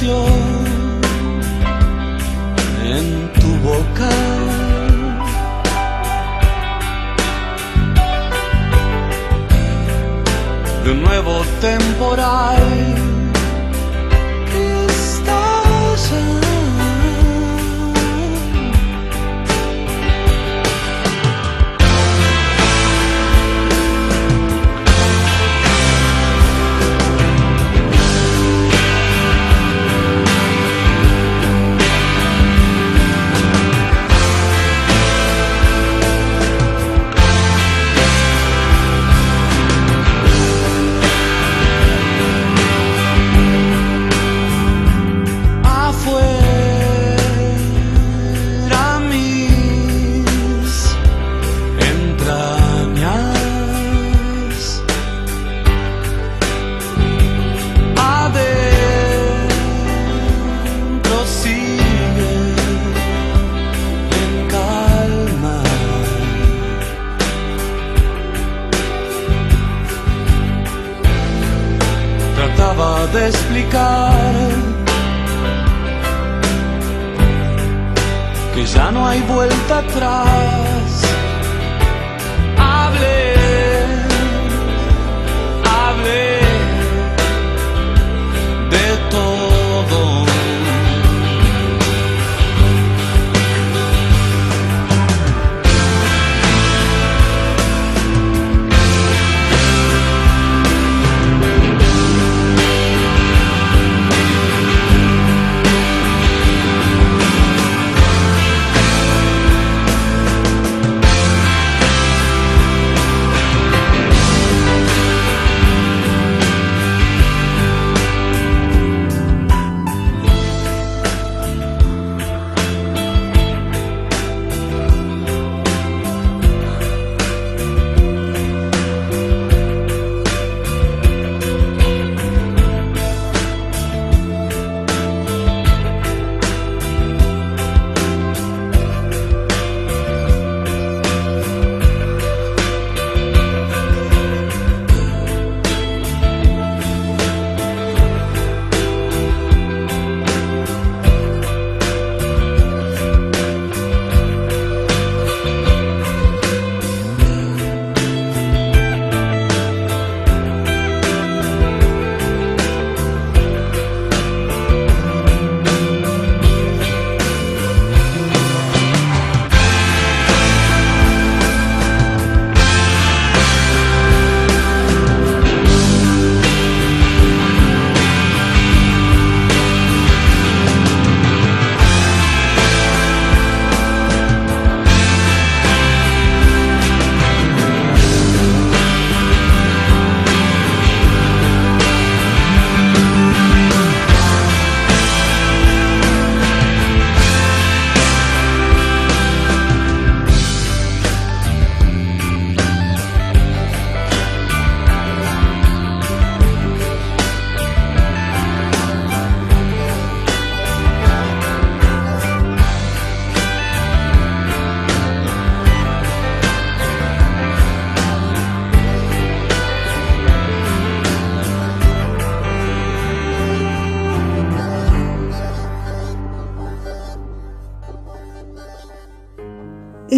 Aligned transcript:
que 0.00 0.35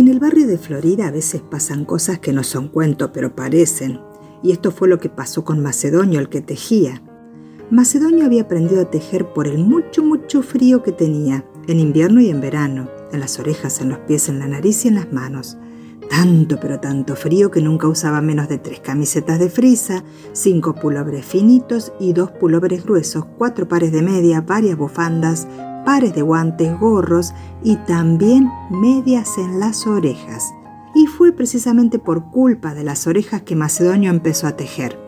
En 0.08 0.14
el 0.14 0.20
barrio 0.20 0.46
de 0.46 0.56
Florida 0.56 1.08
a 1.08 1.10
veces 1.10 1.42
pasan 1.42 1.84
cosas 1.84 2.18
que 2.18 2.32
no 2.32 2.42
son 2.42 2.68
cuento, 2.68 3.12
pero 3.12 3.36
parecen. 3.36 4.00
Y 4.42 4.52
esto 4.52 4.70
fue 4.70 4.88
lo 4.88 4.98
que 4.98 5.10
pasó 5.10 5.44
con 5.44 5.62
Macedonio, 5.62 6.18
el 6.18 6.30
que 6.30 6.40
tejía. 6.40 7.02
Macedonio 7.70 8.24
había 8.24 8.44
aprendido 8.44 8.80
a 8.80 8.90
tejer 8.90 9.34
por 9.34 9.46
el 9.46 9.58
mucho, 9.58 10.02
mucho 10.02 10.40
frío 10.40 10.82
que 10.82 10.92
tenía, 10.92 11.44
en 11.66 11.78
invierno 11.78 12.22
y 12.22 12.30
en 12.30 12.40
verano, 12.40 12.88
en 13.12 13.20
las 13.20 13.38
orejas, 13.38 13.82
en 13.82 13.90
los 13.90 13.98
pies, 13.98 14.30
en 14.30 14.38
la 14.38 14.48
nariz 14.48 14.86
y 14.86 14.88
en 14.88 14.94
las 14.94 15.12
manos. 15.12 15.58
Tanto, 16.08 16.58
pero 16.58 16.80
tanto 16.80 17.14
frío 17.14 17.50
que 17.50 17.60
nunca 17.60 17.86
usaba 17.86 18.22
menos 18.22 18.48
de 18.48 18.56
tres 18.56 18.80
camisetas 18.80 19.38
de 19.38 19.50
frisa, 19.50 20.04
cinco 20.32 20.74
pulobres 20.74 21.26
finitos 21.26 21.92
y 22.00 22.14
dos 22.14 22.30
pulobres 22.30 22.82
gruesos, 22.82 23.26
cuatro 23.36 23.68
pares 23.68 23.92
de 23.92 24.00
media, 24.00 24.40
varias 24.40 24.78
bufandas, 24.78 25.46
pares 25.88 26.14
de 26.14 26.20
guantes, 26.20 26.78
gorros 26.78 27.32
y 27.64 27.76
también 27.76 28.52
medias 28.68 29.38
en 29.38 29.58
las 29.58 29.86
orejas. 29.86 30.52
Y 30.94 31.06
fue 31.06 31.32
precisamente 31.32 31.98
por 31.98 32.30
culpa 32.30 32.74
de 32.74 32.84
las 32.84 33.06
orejas 33.06 33.40
que 33.40 33.56
Macedonio 33.56 34.10
empezó 34.10 34.46
a 34.46 34.54
tejer. 34.54 34.98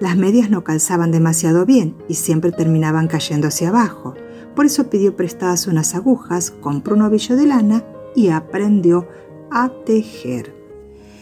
Las 0.00 0.16
medias 0.16 0.48
no 0.48 0.62
calzaban 0.62 1.10
demasiado 1.10 1.66
bien 1.66 1.96
y 2.08 2.14
siempre 2.14 2.52
terminaban 2.52 3.08
cayendo 3.08 3.48
hacia 3.48 3.70
abajo. 3.70 4.14
Por 4.54 4.66
eso 4.66 4.88
pidió 4.88 5.16
prestadas 5.16 5.66
unas 5.66 5.96
agujas, 5.96 6.52
compró 6.52 6.94
un 6.94 7.02
ovillo 7.02 7.34
de 7.34 7.46
lana 7.46 7.82
y 8.14 8.28
aprendió 8.28 9.08
a 9.50 9.70
tejer. 9.84 10.54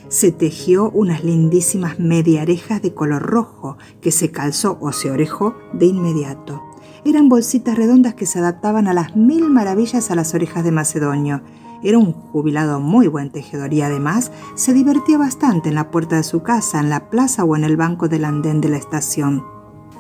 se 0.09 0.31
tejió 0.31 0.91
unas 0.91 1.25
lindísimas 1.25 1.99
mediarejas 1.99 2.83
de 2.83 2.93
color 2.93 3.23
rojo 3.23 3.79
que 4.03 4.13
se 4.13 4.31
calzó 4.31 4.77
o 4.83 4.93
se 4.93 5.11
orejó 5.11 5.55
de 5.73 5.87
inmediato. 5.87 6.63
Eran 7.07 7.29
bolsitas 7.29 7.77
redondas 7.77 8.15
que 8.15 8.27
se 8.27 8.41
adaptaban 8.41 8.89
a 8.89 8.93
las 8.93 9.15
mil 9.15 9.49
maravillas 9.49 10.11
a 10.11 10.17
las 10.17 10.35
orejas 10.35 10.65
de 10.65 10.73
Macedonio. 10.73 11.41
Era 11.85 11.99
un 11.99 12.13
jubilado 12.13 12.81
muy 12.81 13.07
buen 13.07 13.31
tejedor 13.31 13.73
y 13.73 13.81
además 13.81 14.33
se 14.57 14.75
divertía 14.75 15.17
bastante 15.17 15.69
en 15.69 15.77
la 15.77 15.93
puerta 15.93 16.17
de 16.17 16.25
su 16.25 16.43
casa, 16.43 16.81
en 16.81 16.91
la 16.91 17.09
plaza 17.09 17.45
o 17.45 17.55
en 17.55 17.63
el 17.63 17.77
banco 17.77 18.09
del 18.09 18.25
andén 18.25 18.61
de 18.61 18.71
la 18.71 18.79
estación. 18.79 19.45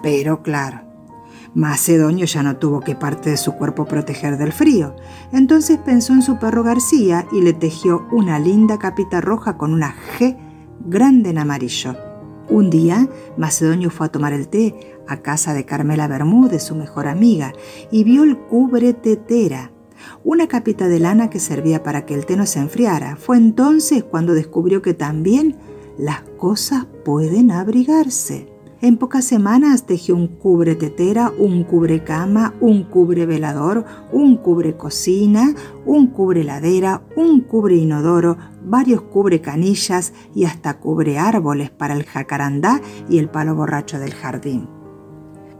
Pero 0.02 0.42
claro, 0.42 0.80
Macedonio 1.54 2.26
ya 2.26 2.42
no 2.42 2.56
tuvo 2.56 2.80
que 2.80 2.96
parte 2.96 3.30
de 3.30 3.36
su 3.36 3.52
cuerpo 3.52 3.84
proteger 3.84 4.36
del 4.36 4.52
frío. 4.52 4.96
Entonces 5.30 5.78
pensó 5.78 6.12
en 6.12 6.22
su 6.22 6.40
perro 6.40 6.64
García 6.64 7.24
y 7.30 7.40
le 7.40 7.52
tejió 7.52 8.04
una 8.10 8.40
linda 8.40 8.80
capita 8.80 9.20
roja 9.20 9.56
con 9.56 9.72
una 9.72 9.94
G 10.18 10.36
grande 10.84 11.30
en 11.30 11.38
amarillo. 11.38 12.05
Un 12.48 12.70
día, 12.70 13.08
Macedonio 13.36 13.90
fue 13.90 14.06
a 14.06 14.12
tomar 14.12 14.32
el 14.32 14.48
té 14.48 14.96
a 15.08 15.18
casa 15.18 15.52
de 15.52 15.64
Carmela 15.64 16.06
Bermúdez, 16.08 16.62
su 16.62 16.74
mejor 16.74 17.08
amiga, 17.08 17.52
y 17.90 18.04
vio 18.04 18.22
el 18.24 18.38
cubre 18.38 18.92
tetera, 18.92 19.72
una 20.24 20.46
capita 20.46 20.88
de 20.88 21.00
lana 21.00 21.28
que 21.30 21.40
servía 21.40 21.82
para 21.82 22.06
que 22.06 22.14
el 22.14 22.24
té 22.26 22.36
no 22.36 22.46
se 22.46 22.60
enfriara. 22.60 23.16
Fue 23.16 23.36
entonces 23.36 24.04
cuando 24.04 24.34
descubrió 24.34 24.80
que 24.80 24.94
también 24.94 25.56
las 25.98 26.22
cosas 26.38 26.86
pueden 27.04 27.50
abrigarse. 27.50 28.55
En 28.82 28.98
pocas 28.98 29.24
semanas 29.24 29.86
tejió 29.86 30.14
un 30.14 30.28
cubre 30.28 30.74
tetera, 30.74 31.32
un 31.38 31.64
cubre 31.64 32.04
cama, 32.04 32.52
un 32.60 32.82
cubre 32.82 33.24
velador, 33.24 33.86
un 34.12 34.36
cubre 34.36 34.76
cocina, 34.76 35.54
un 35.86 36.08
cubre 36.08 36.44
ladera, 36.44 37.02
un 37.16 37.40
cubre 37.40 37.76
inodoro, 37.76 38.36
varios 38.62 39.00
cubre 39.00 39.40
canillas 39.40 40.12
y 40.34 40.44
hasta 40.44 40.78
cubre 40.78 41.18
árboles 41.18 41.70
para 41.70 41.94
el 41.94 42.04
jacarandá 42.04 42.82
y 43.08 43.16
el 43.16 43.30
palo 43.30 43.54
borracho 43.54 43.98
del 43.98 44.12
jardín. 44.12 44.68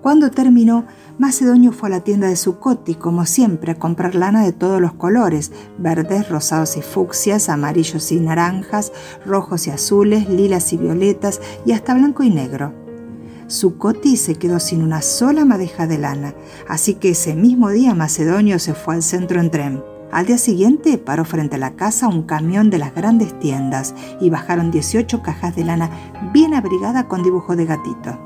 Cuando 0.03 0.31
terminó, 0.31 0.85
Macedonio 1.19 1.73
fue 1.73 1.89
a 1.89 1.93
la 1.93 2.05
tienda 2.05 2.29
de 2.29 2.37
Zuccotti, 2.37 2.97
como 2.97 3.25
siempre, 3.25 3.73
a 3.73 3.79
comprar 3.79 4.15
lana 4.15 4.45
de 4.45 4.53
todos 4.53 4.79
los 4.79 4.93
colores, 4.93 5.53
verdes, 5.79 6.29
rosados 6.29 6.77
y 6.77 6.83
fucsias, 6.83 7.49
amarillos 7.49 8.13
y 8.13 8.21
naranjas, 8.21 8.93
rojos 9.25 9.67
y 9.67 9.71
azules, 9.71 10.29
lilas 10.29 10.75
y 10.75 10.77
violetas 10.77 11.41
y 11.65 11.73
hasta 11.73 11.95
blanco 11.95 12.23
y 12.23 12.31
negro. 12.31 12.86
Zuccotti 13.49 14.17
se 14.17 14.35
quedó 14.35 14.59
sin 14.59 14.83
una 14.83 15.03
sola 15.03 15.45
madeja 15.45 15.87
de 15.87 15.99
lana, 15.99 16.35
así 16.69 16.95
que 16.95 17.11
ese 17.11 17.35
mismo 17.35 17.71
día 17.71 17.95
Macedonio 17.95 18.59
se 18.59 18.75
fue 18.75 18.97
al 18.97 19.03
centro 19.03 19.41
en 19.41 19.51
tren. 19.51 19.85
Al 20.13 20.27
día 20.27 20.39
siguiente 20.39 20.99
paró 20.99 21.25
frente 21.25 21.57
a 21.57 21.59
la 21.59 21.75
casa 21.75 22.09
un 22.09 22.23
camión 22.23 22.71
de 22.71 22.79
las 22.79 22.95
grandes 22.95 23.39
tiendas 23.39 23.95
y 24.21 24.31
bajaron 24.31 24.71
18 24.71 25.23
cajas 25.23 25.55
de 25.55 25.65
lana 25.65 25.91
bien 26.33 26.55
abrigada 26.55 27.09
con 27.09 27.23
dibujo 27.23 27.57
de 27.57 27.67
gatito. 27.67 28.19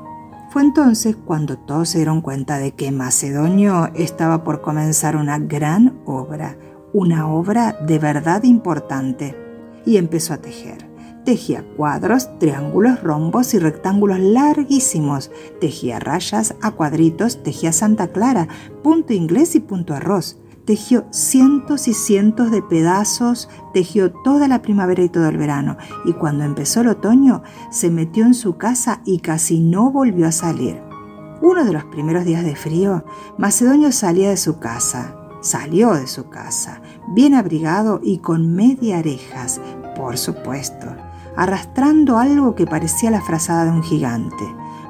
Fue 0.51 0.63
entonces 0.63 1.15
cuando 1.15 1.57
todos 1.57 1.89
se 1.89 1.99
dieron 1.99 2.21
cuenta 2.21 2.57
de 2.57 2.73
que 2.73 2.91
Macedonio 2.91 3.89
estaba 3.95 4.43
por 4.43 4.61
comenzar 4.61 5.15
una 5.15 5.39
gran 5.39 6.01
obra, 6.05 6.57
una 6.93 7.27
obra 7.27 7.77
de 7.85 7.99
verdad 7.99 8.43
importante, 8.43 9.37
y 9.85 9.97
empezó 9.97 10.33
a 10.33 10.37
tejer. 10.37 10.90
Tejía 11.25 11.63
cuadros, 11.77 12.39
triángulos, 12.39 13.03
rombos 13.03 13.53
y 13.53 13.59
rectángulos 13.59 14.19
larguísimos. 14.19 15.29
Tejía 15.59 15.99
rayas 15.99 16.55
a 16.61 16.71
cuadritos, 16.71 17.43
tejía 17.43 17.71
Santa 17.71 18.07
Clara, 18.07 18.47
punto 18.81 19.13
inglés 19.13 19.53
y 19.55 19.59
punto 19.59 19.93
arroz. 19.93 20.37
Tejió 20.65 21.05
cientos 21.11 21.87
y 21.87 21.93
cientos 21.93 22.49
de 22.49 22.63
pedazos, 22.63 23.49
tejió 23.71 24.11
toda 24.11 24.47
la 24.47 24.63
primavera 24.63 25.03
y 25.03 25.09
todo 25.09 25.27
el 25.27 25.37
verano, 25.37 25.77
y 26.05 26.13
cuando 26.13 26.43
empezó 26.43 26.81
el 26.81 26.87
otoño 26.87 27.43
se 27.71 27.91
metió 27.91 28.25
en 28.25 28.33
su 28.33 28.57
casa 28.57 29.01
y 29.05 29.19
casi 29.19 29.59
no 29.59 29.91
volvió 29.91 30.27
a 30.27 30.31
salir. 30.31 30.81
Uno 31.41 31.65
de 31.65 31.73
los 31.73 31.83
primeros 31.85 32.25
días 32.25 32.43
de 32.43 32.55
frío, 32.55 33.05
Macedonio 33.37 33.91
salía 33.91 34.29
de 34.29 34.37
su 34.37 34.59
casa, 34.59 35.15
salió 35.41 35.93
de 35.93 36.07
su 36.07 36.29
casa, 36.29 36.81
bien 37.09 37.33
abrigado 37.33 37.99
y 38.03 38.19
con 38.19 38.53
media 38.53 38.99
orejas, 38.99 39.59
por 39.95 40.17
supuesto 40.17 40.87
arrastrando 41.35 42.17
algo 42.17 42.55
que 42.55 42.65
parecía 42.65 43.11
la 43.11 43.21
frazada 43.21 43.65
de 43.65 43.71
un 43.71 43.83
gigante. 43.83 44.43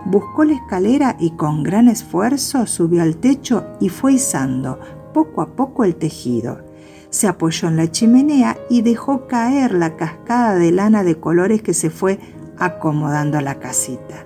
Buscó 0.05 0.43
la 0.43 0.53
escalera 0.53 1.15
y 1.19 1.31
con 1.31 1.63
gran 1.63 1.87
esfuerzo 1.87 2.65
subió 2.65 3.03
al 3.03 3.17
techo 3.17 3.65
y 3.79 3.89
fue 3.89 4.13
izando 4.13 4.79
poco 5.13 5.41
a 5.41 5.55
poco 5.55 5.83
el 5.83 5.95
tejido. 5.95 6.59
Se 7.09 7.27
apoyó 7.27 7.67
en 7.67 7.77
la 7.77 7.91
chimenea 7.91 8.57
y 8.69 8.81
dejó 8.81 9.27
caer 9.27 9.73
la 9.73 9.97
cascada 9.97 10.55
de 10.55 10.71
lana 10.71 11.03
de 11.03 11.19
colores 11.19 11.61
que 11.61 11.73
se 11.73 11.89
fue 11.89 12.19
acomodando 12.57 13.37
a 13.37 13.41
la 13.41 13.59
casita. 13.59 14.25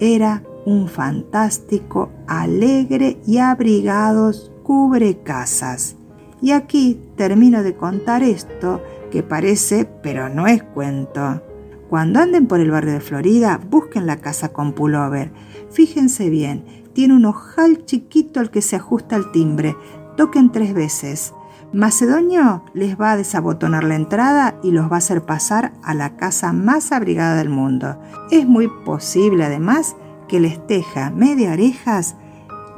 Era 0.00 0.42
un 0.66 0.88
fantástico, 0.88 2.10
alegre 2.26 3.18
y 3.26 3.38
abrigado 3.38 4.32
cubre 4.62 5.22
casas. 5.22 5.96
Y 6.42 6.50
aquí 6.50 7.00
termino 7.16 7.62
de 7.62 7.74
contar 7.74 8.22
esto 8.22 8.82
que 9.10 9.22
parece, 9.22 9.88
pero 10.02 10.28
no 10.28 10.46
es 10.46 10.62
cuento. 10.62 11.42
Cuando 11.88 12.20
anden 12.20 12.46
por 12.46 12.60
el 12.60 12.70
barrio 12.70 12.92
de 12.92 13.00
Florida, 13.00 13.60
busquen 13.70 14.06
la 14.06 14.18
casa 14.18 14.50
con 14.50 14.72
pullover. 14.72 15.32
Fíjense 15.70 16.28
bien, 16.28 16.64
tiene 16.92 17.14
un 17.14 17.24
ojal 17.24 17.84
chiquito 17.86 18.40
al 18.40 18.50
que 18.50 18.62
se 18.62 18.76
ajusta 18.76 19.16
el 19.16 19.30
timbre. 19.32 19.76
Toquen 20.16 20.52
tres 20.52 20.74
veces. 20.74 21.32
Macedonio 21.72 22.64
les 22.72 22.98
va 22.98 23.12
a 23.12 23.16
desabotonar 23.16 23.84
la 23.84 23.94
entrada 23.94 24.58
y 24.62 24.70
los 24.70 24.90
va 24.90 24.96
a 24.96 24.98
hacer 24.98 25.22
pasar 25.22 25.72
a 25.82 25.94
la 25.94 26.16
casa 26.16 26.52
más 26.52 26.92
abrigada 26.92 27.36
del 27.36 27.50
mundo. 27.50 27.98
Es 28.30 28.46
muy 28.46 28.68
posible 28.84 29.44
además 29.44 29.96
que 30.28 30.40
les 30.40 30.66
teja 30.66 31.10
media 31.10 31.52
orejas 31.52 32.16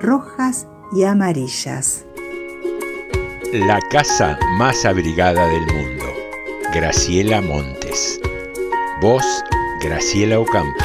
rojas 0.00 0.66
y 0.92 1.04
amarillas. 1.04 2.04
La 3.52 3.80
casa 3.90 4.38
más 4.58 4.84
abrigada 4.84 5.46
del 5.46 5.66
mundo. 5.66 5.99
Graciela 6.72 7.40
Montes. 7.40 8.20
Voz, 9.02 9.24
Graciela 9.82 10.38
Ocampo. 10.38 10.78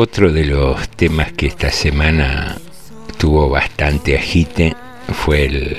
Otro 0.00 0.30
de 0.30 0.44
los 0.44 0.88
temas 0.90 1.32
que 1.32 1.48
esta 1.48 1.72
semana 1.72 2.56
tuvo 3.16 3.48
bastante 3.48 4.16
agite 4.16 4.76
fue 5.12 5.46
el, 5.46 5.76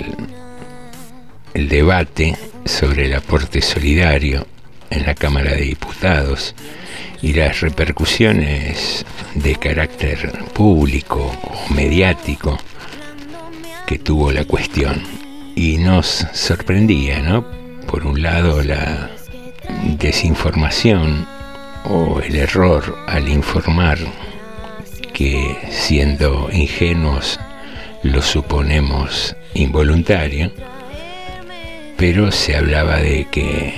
el 1.54 1.70
debate 1.70 2.36
sobre 2.66 3.06
el 3.06 3.14
aporte 3.14 3.62
solidario 3.62 4.46
en 4.90 5.06
la 5.06 5.16
Cámara 5.16 5.52
de 5.52 5.62
Diputados 5.62 6.54
y 7.22 7.32
las 7.32 7.62
repercusiones 7.62 9.06
de 9.36 9.56
carácter 9.56 10.34
público 10.54 11.32
o 11.42 11.74
mediático 11.74 12.60
que 13.88 14.00
tuvo 14.00 14.34
la 14.34 14.44
cuestión. 14.44 15.02
Y 15.56 15.78
nos 15.78 16.28
sorprendía, 16.34 17.22
¿no? 17.22 17.46
Por 17.88 18.06
un 18.06 18.22
lado, 18.22 18.64
la 18.64 19.12
desinformación 19.98 21.39
o 21.86 22.20
el 22.22 22.36
error 22.36 22.98
al 23.08 23.28
informar 23.28 23.98
que 25.14 25.58
siendo 25.70 26.50
ingenuos 26.52 27.40
lo 28.04 28.22
suponemos 28.22 29.36
involuntario, 29.54 30.52
pero 31.98 32.32
se 32.32 32.56
hablaba 32.56 32.98
de 32.98 33.26
que 33.26 33.74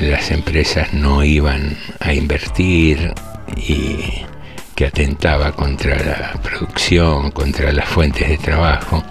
las 0.00 0.30
empresas 0.30 0.94
no 0.94 1.22
iban 1.22 1.76
a 2.00 2.14
invertir 2.14 3.12
y 3.56 4.24
que 4.74 4.86
atentaba 4.86 5.52
contra 5.52 5.96
la 6.02 6.32
producción, 6.42 7.30
contra 7.30 7.72
las 7.72 7.86
fuentes 7.86 8.28
de 8.28 8.38
trabajo, 8.38 9.02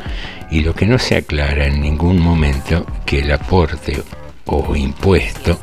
y 0.49 0.61
lo 0.61 0.73
que 0.73 0.87
no 0.87 0.97
se 0.97 1.17
aclara 1.17 1.67
en 1.67 1.81
ningún 1.81 2.19
momento 2.19 2.85
que 3.05 3.19
el 3.19 3.31
aporte 3.31 4.01
o 4.45 4.75
impuesto 4.75 5.59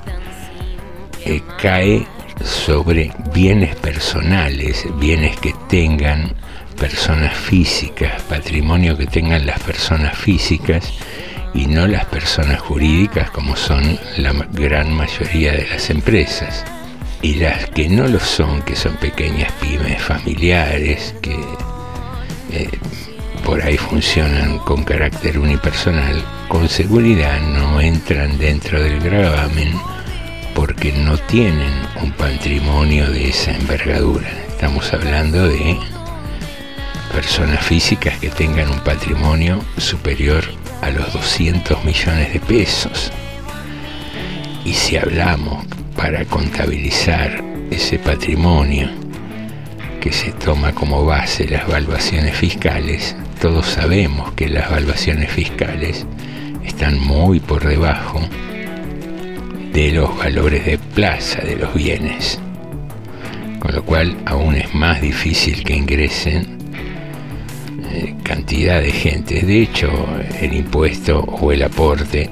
eh, 1.25 1.43
cae 1.61 2.07
sobre 2.45 3.13
bienes 3.33 3.77
personales, 3.77 4.87
bienes 4.99 5.37
que 5.39 5.55
tengan 5.69 6.35
personas 6.79 7.37
físicas, 7.37 8.23
patrimonio 8.23 8.97
que 8.97 9.07
tengan 9.07 9.47
las 9.47 9.61
personas 9.61 10.17
físicas 10.17 10.93
y 11.55 11.67
no 11.67 11.87
las 11.87 12.05
personas 12.07 12.61
jurídicas 12.61 13.31
como 13.31 13.57
son 13.57 13.99
la 14.17 14.33
gran 14.53 14.93
mayoría 14.93 15.53
de 15.53 15.67
las 15.69 15.91
empresas. 15.91 16.65
Y 17.21 17.35
las 17.35 17.67
que 17.71 17.89
no 17.89 18.07
lo 18.07 18.21
son, 18.21 18.63
que 18.63 18.77
son 18.77 18.95
pequeñas 18.97 19.51
pymes 19.61 20.01
familiares, 20.01 21.17
que 21.21 21.35
eh, 22.53 22.71
por 23.45 23.59
por 23.59 23.63
ahí 23.63 23.77
funcionan 23.77 24.59
con 24.59 24.85
carácter 24.85 25.39
unipersonal, 25.39 26.23
con 26.49 26.69
seguridad 26.69 27.41
no 27.41 27.81
entran 27.81 28.39
dentro 28.39 28.81
del 28.81 29.01
gravamen 29.01 29.73
porque 30.59 30.91
no 30.91 31.17
tienen 31.17 31.71
un 32.03 32.11
patrimonio 32.11 33.09
de 33.13 33.29
esa 33.29 33.53
envergadura. 33.53 34.29
Estamos 34.49 34.93
hablando 34.93 35.47
de 35.47 35.79
personas 37.13 37.65
físicas 37.65 38.19
que 38.19 38.29
tengan 38.29 38.69
un 38.69 38.81
patrimonio 38.81 39.61
superior 39.77 40.43
a 40.83 40.91
los 40.91 41.13
200 41.13 41.85
millones 41.85 42.33
de 42.33 42.41
pesos. 42.41 43.13
Y 44.65 44.73
si 44.73 44.97
hablamos 44.97 45.65
para 45.95 46.25
contabilizar 46.25 47.41
ese 47.71 48.01
patrimonio 48.01 48.91
que 50.01 50.13
se 50.13 50.33
toma 50.33 50.75
como 50.75 51.05
base 51.05 51.47
las 51.47 51.69
valuaciones 51.69 52.35
fiscales, 52.35 53.15
todos 53.41 53.65
sabemos 53.65 54.33
que 54.33 54.49
las 54.49 54.69
valuaciones 54.69 55.31
fiscales 55.31 56.05
están 56.65 56.99
muy 56.99 57.39
por 57.39 57.65
debajo 57.65 58.21
de 59.79 59.93
los 59.93 60.19
valores 60.19 60.67
de 60.67 60.77
plaza 60.77 61.41
de 61.41 61.55
los 61.55 61.73
bienes, 61.73 62.41
con 63.61 63.73
lo 63.73 63.85
cual 63.85 64.17
aún 64.25 64.57
es 64.57 64.75
más 64.75 65.01
difícil 65.01 65.63
que 65.63 65.77
ingresen 65.77 66.59
eh, 67.93 68.13
cantidad 68.25 68.83
de 68.83 68.91
gente. 68.91 69.41
De 69.41 69.63
hecho, 69.63 69.89
el 70.41 70.55
impuesto 70.55 71.21
o 71.21 71.53
el 71.53 71.63
aporte 71.63 72.29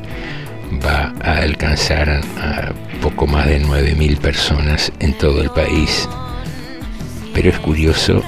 va 0.84 1.14
a 1.22 1.38
alcanzar 1.42 2.20
a 2.36 2.72
poco 3.00 3.28
más 3.28 3.46
de 3.46 3.62
9.000 3.62 4.18
personas 4.18 4.90
en 4.98 5.12
todo 5.12 5.40
el 5.40 5.50
país. 5.50 6.08
Pero 7.32 7.50
es 7.50 7.58
curioso 7.60 8.24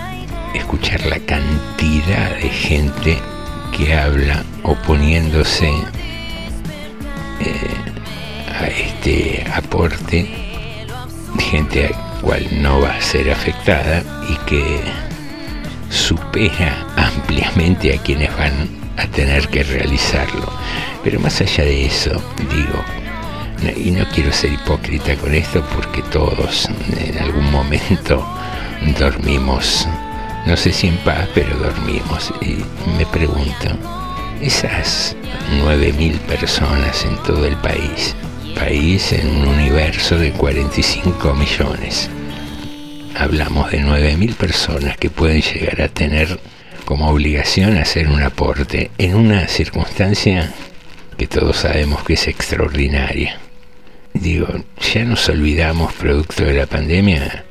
escuchar 0.55 1.05
la 1.07 1.19
cantidad 1.19 2.37
de 2.37 2.51
gente 2.51 3.19
que 3.77 3.95
habla 3.95 4.45
oponiéndose 4.63 5.71
eh, 7.41 7.98
este 8.67 9.45
aporte, 9.55 10.29
gente 11.39 11.87
a 11.87 12.21
cual 12.21 12.47
no 12.61 12.81
va 12.81 12.91
a 12.91 13.01
ser 13.01 13.31
afectada 13.31 14.03
y 14.29 14.35
que 14.47 14.81
supera 15.91 16.87
ampliamente 16.97 17.95
a 17.95 18.03
quienes 18.03 18.37
van 18.37 18.69
a 18.97 19.07
tener 19.07 19.49
que 19.49 19.63
realizarlo. 19.63 20.47
Pero 21.05 21.21
más 21.21 21.41
allá 21.41 21.65
de 21.65 21.87
eso, 21.87 22.11
digo, 22.51 22.85
y 23.77 23.91
no 23.91 24.05
quiero 24.15 24.33
ser 24.33 24.53
hipócrita 24.53 25.15
con 25.17 25.35
esto 25.35 25.65
porque 25.75 26.03
todos 26.11 26.69
en 27.01 27.19
algún 27.19 27.51
momento 27.51 28.25
dormimos, 28.99 29.89
no 30.47 30.57
sé 30.57 30.73
si 30.73 30.89
en 30.89 30.97
paz, 30.99 31.29
pero 31.35 31.57
dormimos. 31.57 32.33
Y 32.41 32.59
me 32.97 33.07
pregunto, 33.07 33.69
esas 34.41 35.17
9.000 35.63 36.19
personas 36.21 37.05
en 37.05 37.17
todo 37.23 37.45
el 37.47 37.57
país, 37.57 38.15
país 38.59 39.13
en 39.13 39.29
un 39.29 39.47
universo 39.47 40.19
de 40.19 40.33
45 40.33 41.33
millones, 41.35 42.11
hablamos 43.15 43.71
de 43.71 43.81
9.000 43.81 44.35
personas 44.35 44.97
que 44.97 45.11
pueden 45.11 45.43
llegar 45.43 45.81
a 45.81 45.89
tener 45.89 46.41
como 46.85 47.09
obligación 47.09 47.77
hacer 47.77 48.09
un 48.09 48.21
aporte 48.21 48.91
en 48.99 49.15
una 49.15 49.47
circunstancia 49.47 50.53
que 51.17 51.29
todos 51.29 51.59
sabemos 51.59 52.03
que 52.03 52.15
es 52.15 52.27
extraordinaria. 52.27 53.39
Digo, 54.13 54.49
ya 54.93 55.05
nos 55.05 55.29
olvidamos, 55.29 55.93
producto 55.93 56.45
de 56.45 56.55
la 56.55 56.67
pandemia, 56.67 57.45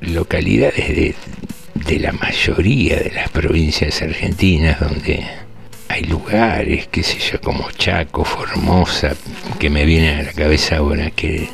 localidades 0.00 0.88
de, 0.88 1.14
de 1.74 1.98
la 1.98 2.12
mayoría 2.12 2.96
de 2.96 3.10
las 3.10 3.28
provincias 3.28 4.00
argentinas 4.00 4.80
donde 4.80 5.26
hay 5.88 6.04
lugares, 6.04 6.86
qué 6.88 7.02
sé 7.02 7.18
yo, 7.18 7.40
como 7.40 7.70
Chaco, 7.72 8.24
Formosa, 8.24 9.14
que 9.58 9.70
me 9.70 9.84
vienen 9.84 10.20
a 10.20 10.22
la 10.24 10.32
cabeza 10.32 10.76
ahora, 10.76 11.10
que 11.10 11.48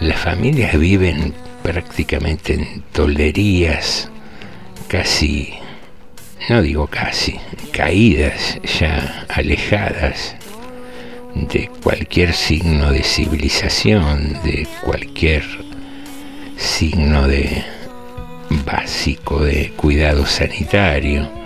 las 0.00 0.18
familias 0.18 0.78
viven 0.78 1.32
prácticamente 1.62 2.54
en 2.54 2.82
tolderías, 2.92 4.10
casi, 4.88 5.54
no 6.48 6.60
digo 6.60 6.86
casi, 6.88 7.38
caídas 7.72 8.58
ya, 8.80 9.26
alejadas 9.28 10.34
de 11.34 11.70
cualquier 11.82 12.34
signo 12.34 12.90
de 12.90 13.02
civilización, 13.02 14.38
de 14.42 14.66
cualquier 14.82 15.44
signo 16.56 17.26
de 17.26 17.64
básico 18.66 19.40
de 19.40 19.72
cuidado 19.76 20.26
sanitario. 20.26 21.41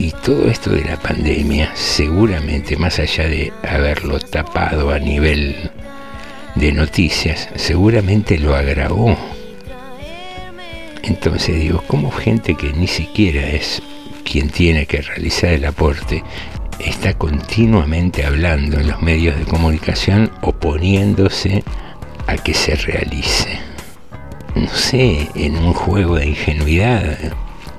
Y 0.00 0.12
todo 0.12 0.48
esto 0.48 0.70
de 0.70 0.82
la 0.82 0.96
pandemia, 0.96 1.72
seguramente 1.74 2.74
más 2.78 2.98
allá 2.98 3.28
de 3.28 3.52
haberlo 3.62 4.18
tapado 4.18 4.92
a 4.92 4.98
nivel 4.98 5.70
de 6.54 6.72
noticias, 6.72 7.50
seguramente 7.56 8.38
lo 8.38 8.56
agravó. 8.56 9.14
Entonces 11.02 11.60
digo, 11.60 11.84
como 11.86 12.10
gente 12.10 12.54
que 12.54 12.72
ni 12.72 12.86
siquiera 12.86 13.46
es 13.46 13.82
quien 14.24 14.48
tiene 14.48 14.86
que 14.86 15.02
realizar 15.02 15.50
el 15.50 15.66
aporte, 15.66 16.24
está 16.78 17.12
continuamente 17.12 18.24
hablando 18.24 18.80
en 18.80 18.88
los 18.88 19.02
medios 19.02 19.38
de 19.38 19.44
comunicación 19.44 20.30
oponiéndose 20.40 21.62
a 22.26 22.38
que 22.38 22.54
se 22.54 22.74
realice. 22.74 23.60
No 24.54 24.68
sé, 24.68 25.28
en 25.34 25.56
un 25.56 25.74
juego 25.74 26.16
de 26.16 26.28
ingenuidad, 26.28 27.18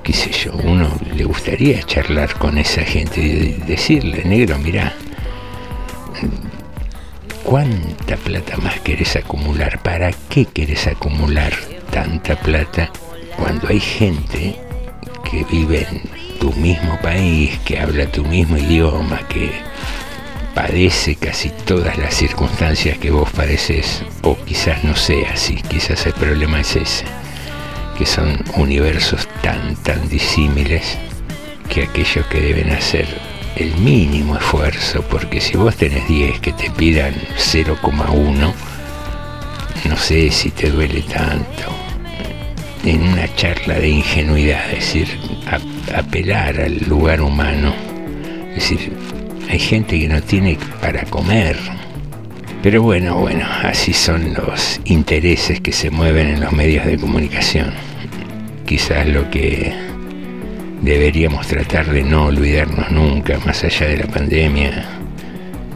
qué 0.02 0.12
sé 0.12 0.32
yo, 0.32 0.52
uno 0.64 0.88
le 1.14 1.24
gustaría 1.24 1.82
charlar 1.82 2.34
con 2.34 2.58
esa 2.58 2.82
gente 2.82 3.20
y 3.20 3.52
decirle, 3.66 4.24
negro, 4.24 4.58
mira, 4.58 4.92
¿cuánta 7.44 8.16
plata 8.16 8.56
más 8.58 8.80
querés 8.80 9.16
acumular? 9.16 9.80
¿Para 9.82 10.10
qué 10.28 10.46
querés 10.46 10.86
acumular 10.86 11.52
tanta 11.90 12.36
plata 12.36 12.90
cuando 13.36 13.68
hay 13.68 13.80
gente 13.80 14.56
que 15.30 15.44
vive 15.44 15.86
en 15.90 16.38
tu 16.38 16.52
mismo 16.54 16.98
país, 17.00 17.58
que 17.64 17.78
habla 17.78 18.06
tu 18.06 18.24
mismo 18.24 18.56
idioma, 18.56 19.20
que 19.28 19.52
padece 20.54 21.14
casi 21.14 21.50
todas 21.64 21.96
las 21.96 22.14
circunstancias 22.14 22.98
que 22.98 23.10
vos 23.10 23.30
padeces, 23.30 24.02
o 24.22 24.36
quizás 24.44 24.82
no 24.84 24.96
sea 24.96 25.32
así, 25.32 25.56
quizás 25.68 26.04
el 26.06 26.12
problema 26.14 26.60
es 26.60 26.76
ese, 26.76 27.04
que 27.96 28.06
son 28.06 28.38
universos 28.56 29.28
tan, 29.42 29.74
tan 29.76 30.08
disímiles 30.08 30.98
que 31.68 31.84
aquellos 31.84 32.26
que 32.26 32.40
deben 32.40 32.70
hacer 32.70 33.06
el 33.56 33.74
mínimo 33.76 34.36
esfuerzo, 34.36 35.02
porque 35.02 35.40
si 35.40 35.56
vos 35.56 35.76
tenés 35.76 36.06
10 36.08 36.40
que 36.40 36.52
te 36.52 36.70
pidan 36.70 37.14
0,1, 37.36 38.52
no 39.88 39.96
sé 39.96 40.30
si 40.30 40.50
te 40.50 40.70
duele 40.70 41.02
tanto. 41.02 41.62
En 42.84 43.02
una 43.02 43.32
charla 43.36 43.74
de 43.74 43.88
ingenuidad, 43.88 44.70
es 44.72 44.78
decir, 44.80 45.08
apelar 45.94 46.60
al 46.60 46.78
lugar 46.88 47.20
humano, 47.20 47.72
es 48.50 48.70
decir, 48.70 48.92
hay 49.48 49.58
gente 49.58 49.98
que 49.98 50.08
no 50.08 50.20
tiene 50.22 50.58
para 50.80 51.04
comer. 51.04 51.56
Pero 52.62 52.80
bueno, 52.80 53.16
bueno, 53.16 53.44
así 53.64 53.92
son 53.92 54.34
los 54.34 54.80
intereses 54.84 55.60
que 55.60 55.72
se 55.72 55.90
mueven 55.90 56.28
en 56.28 56.40
los 56.40 56.52
medios 56.52 56.86
de 56.86 56.96
comunicación. 56.96 57.72
Quizás 58.64 59.08
lo 59.08 59.28
que 59.30 59.74
deberíamos 60.80 61.48
tratar 61.48 61.86
de 61.86 62.04
no 62.04 62.26
olvidarnos 62.26 62.88
nunca, 62.92 63.36
más 63.44 63.64
allá 63.64 63.88
de 63.88 63.96
la 63.96 64.06
pandemia, 64.06 64.84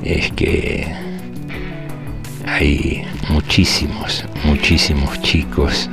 es 0.05 0.31
que 0.31 0.87
hay 2.47 3.05
muchísimos, 3.31 4.25
muchísimos 4.45 5.21
chicos 5.23 5.91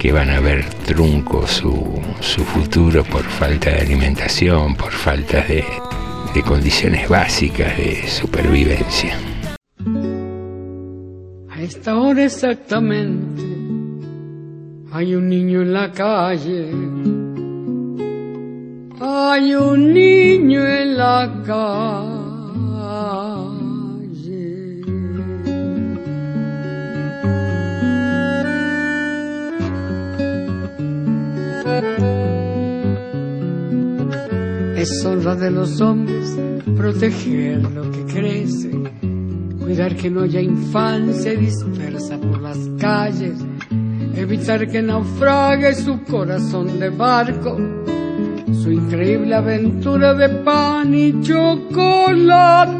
que 0.00 0.10
van 0.10 0.30
a 0.30 0.40
ver 0.40 0.64
trunco 0.86 1.46
su, 1.46 2.02
su 2.18 2.44
futuro 2.44 3.04
por 3.04 3.22
falta 3.22 3.70
de 3.70 3.82
alimentación, 3.82 4.74
por 4.74 4.90
falta 4.90 5.40
de, 5.42 5.64
de 6.34 6.42
condiciones 6.42 7.08
básicas 7.08 7.76
de 7.76 8.08
supervivencia. 8.08 9.16
Esta 11.64 11.96
hora 11.96 12.24
exactamente 12.24 13.42
hay 14.92 15.14
un 15.14 15.30
niño 15.30 15.62
en 15.62 15.72
la 15.72 15.90
calle. 15.90 16.68
Hay 19.00 19.54
un 19.54 19.94
niño 19.94 20.62
en 20.62 20.98
la 20.98 21.42
calle. 21.46 22.04
Es 34.76 35.04
honra 35.06 35.34
de 35.34 35.50
los 35.50 35.80
hombres 35.80 36.38
proteger 36.76 37.62
lo 37.70 37.90
que 37.90 38.04
crece, 38.04 38.73
cuidar 39.64 39.96
que 39.96 40.10
no 40.10 40.20
haya 40.22 40.42
infancia 40.42 41.34
dispersa 41.34 42.18
por 42.18 42.38
las 42.42 42.58
calles, 42.78 43.38
evitar 44.14 44.68
que 44.68 44.82
naufrague 44.82 45.74
su 45.74 46.02
corazón 46.04 46.78
de 46.78 46.90
barco, 46.90 47.56
su 48.62 48.70
increíble 48.70 49.34
aventura 49.34 50.12
de 50.12 50.28
pan 50.44 50.94
y 50.94 51.18
chocolate, 51.22 52.74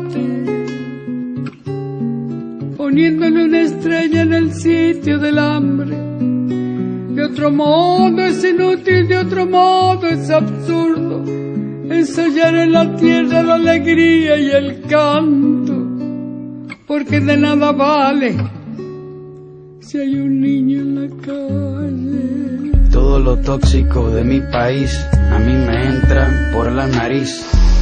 poniéndole 2.76 3.44
una 3.44 3.62
estrella 3.62 4.20
en 4.20 4.34
el 4.34 4.52
sitio 4.52 5.18
del 5.18 5.38
hambre. 5.38 5.96
De 7.14 7.24
otro 7.24 7.50
modo 7.50 8.26
es 8.26 8.44
inútil, 8.44 9.08
de 9.08 9.16
otro 9.16 9.46
modo 9.46 10.06
es 10.06 10.28
absurdo 10.28 11.24
ensayar 11.90 12.54
en 12.54 12.72
la 12.72 12.96
tierra 12.96 13.42
la 13.42 13.54
alegría 13.54 14.36
y 14.36 14.50
el 14.50 14.82
canto, 14.82 15.63
porque 16.86 17.20
de 17.20 17.36
nada 17.36 17.72
vale 17.72 18.36
si 19.80 19.98
hay 19.98 20.14
un 20.16 20.40
niño 20.40 20.80
en 20.80 20.94
la 21.02 21.08
calle. 21.22 22.90
Todo 22.90 23.18
lo 23.18 23.36
tóxico 23.36 24.10
de 24.10 24.24
mi 24.24 24.40
país 24.40 24.98
a 25.30 25.38
mí 25.38 25.52
me 25.52 25.86
entra 25.86 26.50
por 26.54 26.72
la 26.72 26.86
nariz. 26.86 27.44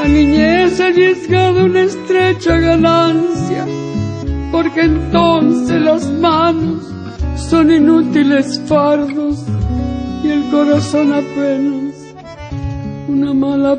La 0.00 0.08
niñez 0.08 0.80
arriesgada 0.80 1.62
una 1.62 1.82
estrecha 1.82 2.56
ganancia, 2.56 3.66
porque 4.50 4.80
entonces 4.80 5.78
las 5.78 6.10
manos 6.12 6.90
son 7.36 7.70
inútiles 7.70 8.58
fardos 8.66 9.44
y 10.24 10.28
el 10.28 10.50
corazón 10.50 11.12
apenas 11.12 11.94
una 13.08 13.34
mala 13.34 13.78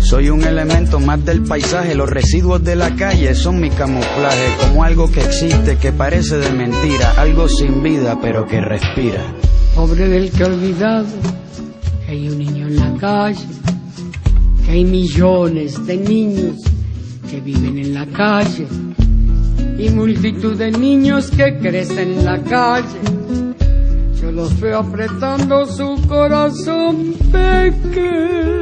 soy 0.00 0.30
un 0.30 0.42
elemento 0.44 1.00
más 1.00 1.24
del 1.24 1.42
paisaje 1.42 1.94
los 1.94 2.08
residuos 2.08 2.62
de 2.62 2.76
la 2.76 2.94
calle 2.94 3.34
son 3.34 3.60
mi 3.60 3.70
camuflaje 3.70 4.48
como 4.60 4.84
algo 4.84 5.10
que 5.10 5.20
existe 5.20 5.76
que 5.76 5.92
parece 5.92 6.36
de 6.38 6.50
mentira 6.50 7.14
algo 7.18 7.48
sin 7.48 7.82
vida 7.82 8.18
pero 8.20 8.46
que 8.46 8.60
respira. 8.60 9.22
Pobre 9.74 10.08
del 10.08 10.30
que 10.30 10.44
olvidado 10.44 11.06
que 12.06 12.12
hay 12.12 12.28
un 12.28 12.38
niño 12.38 12.66
en 12.66 12.76
la 12.76 12.98
calle 12.98 13.46
que 14.64 14.70
hay 14.72 14.84
millones 14.84 15.84
de 15.86 15.96
niños 15.96 16.56
que 17.30 17.40
viven 17.40 17.78
en 17.78 17.94
la 17.94 18.06
calle 18.06 18.66
y 19.78 19.88
multitud 19.90 20.56
de 20.56 20.70
niños 20.70 21.30
que 21.30 21.58
crecen 21.58 22.12
en 22.12 22.24
la 22.24 22.38
calle. 22.42 23.00
Yo 24.20 24.30
los 24.30 24.60
veo 24.60 24.78
apretando 24.78 25.66
su 25.66 26.00
corazón 26.06 27.14
pequeño, 27.32 28.61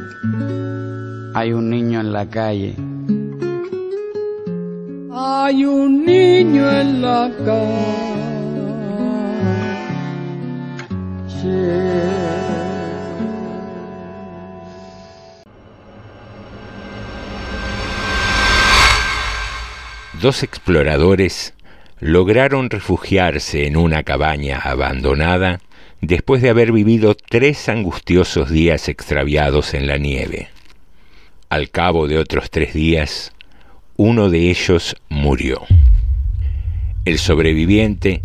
hay 1.33 1.53
un 1.53 1.69
niño 1.69 2.01
en 2.01 2.11
la 2.11 2.25
calle. 2.29 2.75
Hay 5.13 5.65
un 5.65 6.05
niño 6.05 6.69
en 6.71 7.01
la 7.01 7.31
calle. 7.45 8.11
Dos 20.21 20.43
exploradores 20.43 21.55
lograron 21.99 22.69
refugiarse 22.69 23.65
en 23.65 23.75
una 23.75 24.03
cabaña 24.03 24.59
abandonada 24.59 25.59
después 26.01 26.43
de 26.43 26.49
haber 26.51 26.71
vivido 26.71 27.15
tres 27.15 27.69
angustiosos 27.69 28.51
días 28.51 28.87
extraviados 28.87 29.73
en 29.73 29.87
la 29.87 29.97
nieve. 29.97 30.49
Al 31.51 31.69
cabo 31.69 32.07
de 32.07 32.17
otros 32.17 32.49
tres 32.49 32.73
días, 32.73 33.33
uno 33.97 34.29
de 34.29 34.49
ellos 34.49 34.95
murió. 35.09 35.63
El 37.03 37.19
sobreviviente 37.19 38.21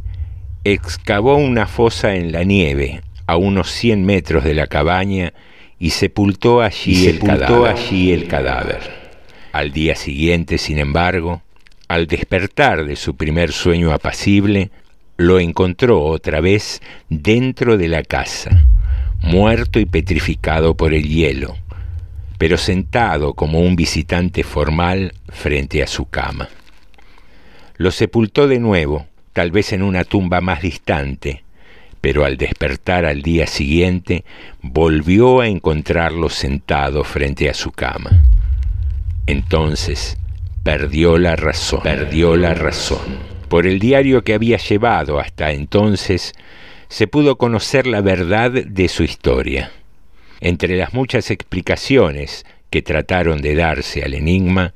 excavó 0.62 1.34
una 1.34 1.66
fosa 1.66 2.14
en 2.14 2.30
la 2.30 2.44
nieve 2.44 3.02
a 3.26 3.36
unos 3.36 3.68
100 3.72 4.06
metros 4.06 4.44
de 4.44 4.54
la 4.54 4.68
cabaña 4.68 5.32
y 5.80 5.90
sepultó 5.90 6.62
allí, 6.62 6.92
Y 6.92 7.12
sepultó 7.14 7.66
allí 7.66 8.12
el 8.12 8.28
cadáver. 8.28 8.78
Al 9.50 9.72
día 9.72 9.96
siguiente, 9.96 10.56
sin 10.56 10.78
embargo, 10.78 11.42
al 11.88 12.06
despertar 12.06 12.84
de 12.84 12.94
su 12.94 13.16
primer 13.16 13.50
sueño 13.50 13.92
apacible, 13.92 14.70
lo 15.16 15.40
encontró 15.40 16.00
otra 16.00 16.40
vez 16.40 16.80
dentro 17.08 17.76
de 17.76 17.88
la 17.88 18.04
casa, 18.04 18.68
muerto 19.20 19.80
y 19.80 19.86
petrificado 19.86 20.76
por 20.76 20.94
el 20.94 21.08
hielo, 21.08 21.56
pero 22.38 22.56
sentado 22.58 23.34
como 23.34 23.60
un 23.60 23.76
visitante 23.76 24.42
formal 24.42 25.14
frente 25.28 25.82
a 25.82 25.86
su 25.86 26.06
cama. 26.06 26.48
Lo 27.76 27.90
sepultó 27.90 28.48
de 28.48 28.58
nuevo, 28.58 29.06
tal 29.32 29.50
vez 29.50 29.72
en 29.72 29.82
una 29.82 30.04
tumba 30.04 30.40
más 30.40 30.62
distante, 30.62 31.44
pero 32.00 32.24
al 32.24 32.36
despertar 32.36 33.04
al 33.04 33.22
día 33.22 33.46
siguiente 33.46 34.24
volvió 34.62 35.40
a 35.40 35.48
encontrarlo 35.48 36.28
sentado 36.28 37.04
frente 37.04 37.50
a 37.50 37.54
su 37.54 37.72
cama. 37.72 38.24
Entonces 39.26 40.16
perdió 40.62 41.18
la 41.18 41.36
razón, 41.36 41.80
perdió 41.82 42.36
la 42.36 42.54
razón. 42.54 43.36
Por 43.48 43.66
el 43.66 43.78
diario 43.78 44.24
que 44.24 44.34
había 44.34 44.56
llevado 44.56 45.20
hasta 45.20 45.52
entonces, 45.52 46.32
se 46.88 47.06
pudo 47.06 47.38
conocer 47.38 47.86
la 47.86 48.00
verdad 48.00 48.50
de 48.50 48.88
su 48.88 49.02
historia. 49.02 49.70
Entre 50.40 50.76
las 50.76 50.92
muchas 50.94 51.30
explicaciones 51.30 52.44
que 52.70 52.82
trataron 52.82 53.40
de 53.40 53.54
darse 53.54 54.02
al 54.02 54.14
enigma, 54.14 54.74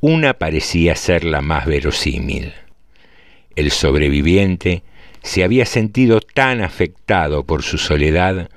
una 0.00 0.34
parecía 0.34 0.96
ser 0.96 1.24
la 1.24 1.40
más 1.40 1.66
verosímil. 1.66 2.52
El 3.56 3.70
sobreviviente 3.70 4.82
se 5.22 5.44
había 5.44 5.66
sentido 5.66 6.20
tan 6.20 6.62
afectado 6.62 7.44
por 7.44 7.62
su 7.62 7.78
soledad 7.78 8.50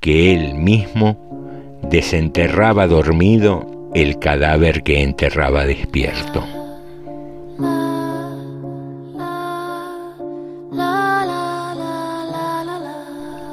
que 0.00 0.32
él 0.32 0.54
mismo 0.54 1.80
desenterraba 1.90 2.86
dormido 2.86 3.90
el 3.94 4.18
cadáver 4.18 4.82
que 4.82 5.02
enterraba 5.02 5.64
despierto. 5.64 6.44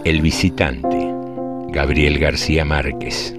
El 0.03 0.21
visitante, 0.21 1.10
Gabriel 1.71 2.19
García 2.19 2.65
Márquez. 2.65 3.33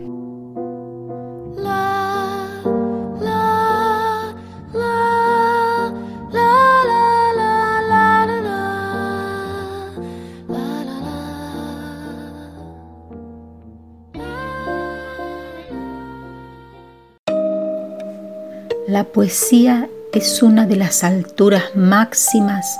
La 18.89 19.05
poesía 19.05 19.91
es 20.15 20.43
una 20.43 20.67
de 20.67 20.77
las 20.77 21.05
alturas 21.05 21.65
máximas 21.75 22.79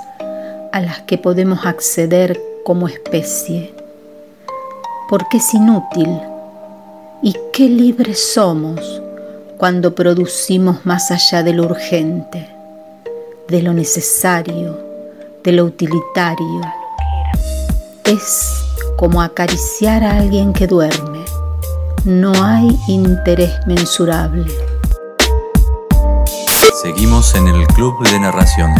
a 0.71 0.81
las 0.81 1.01
que 1.03 1.19
podemos 1.19 1.65
acceder 1.67 2.41
como 2.63 2.87
especie, 2.87 3.82
porque 5.13 5.37
es 5.37 5.53
inútil 5.53 6.19
y 7.21 7.35
qué 7.53 7.69
libres 7.69 8.33
somos 8.33 8.79
cuando 9.57 9.93
producimos 9.93 10.87
más 10.87 11.11
allá 11.11 11.43
de 11.43 11.53
lo 11.53 11.65
urgente, 11.65 12.49
de 13.47 13.61
lo 13.61 13.75
necesario, 13.75 14.75
de 15.43 15.51
lo 15.51 15.65
utilitario. 15.65 16.61
Es 18.03 18.65
como 18.97 19.21
acariciar 19.21 20.03
a 20.03 20.17
alguien 20.17 20.51
que 20.51 20.65
duerme. 20.65 21.19
No 22.05 22.33
hay 22.43 22.75
interés 22.87 23.51
mensurable. 23.67 24.51
Seguimos 26.81 27.35
en 27.35 27.49
el 27.49 27.67
Club 27.67 28.03
de 28.09 28.19
Narración. 28.19 28.71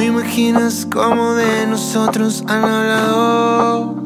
No 0.00 0.06
imaginas 0.06 0.88
cómo 0.90 1.34
de 1.34 1.66
nosotros 1.66 2.42
han 2.48 2.64
hablado. 2.64 3.96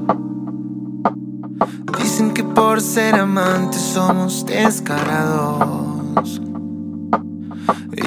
Dicen 2.03 2.35
que 2.35 2.43
por 2.43 2.81
ser 2.81 3.15
amantes 3.15 3.81
somos 3.81 4.45
descarados. 4.45 6.41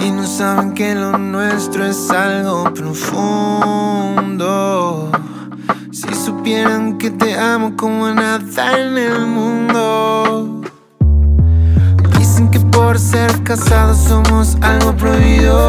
Y 0.02 0.12
no 0.12 0.28
saben 0.28 0.74
que 0.74 0.96
lo 0.96 1.18
nuestro 1.18 1.86
es 1.86 2.12
algo 2.12 2.74
profundo. 2.74 3.10
Si 5.90 6.14
supieran 6.14 6.98
que 6.98 7.10
te 7.10 7.40
amo 7.40 7.78
como 7.78 8.10
nada 8.10 8.78
en 8.78 8.98
el 8.98 9.26
mundo. 9.28 10.62
Dicen 12.20 12.52
que 12.52 12.60
por 12.60 13.00
ser 13.00 13.44
casados 13.44 13.98
somos 14.00 14.58
algo 14.60 14.94
prohibido. 14.98 15.67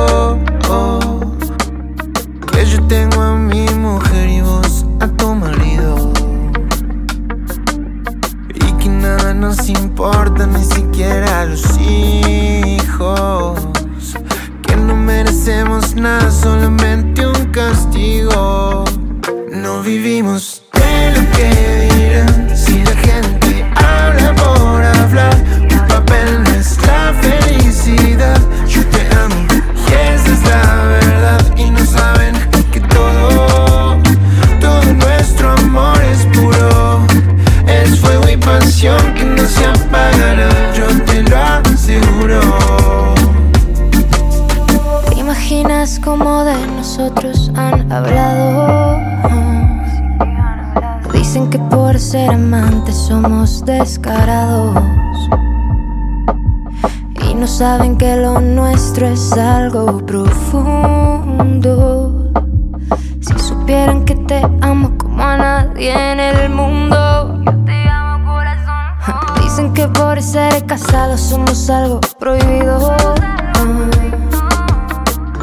Por 70.18 70.24
ser 70.24 70.66
casados 70.66 71.20
somos 71.20 71.70
algo 71.70 72.00
prohibido. 72.18 72.92